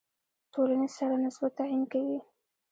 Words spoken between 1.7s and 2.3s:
کوي.